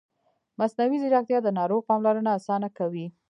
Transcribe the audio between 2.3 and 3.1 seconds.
اسانه کوي.